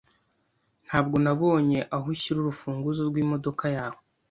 Ntabwo 0.87 1.15
nabonye 1.23 1.79
aho 1.95 2.05
ushyira 2.13 2.37
urufunguzo 2.39 3.01
rwimodoka 3.09 3.65
yawe. 3.77 4.01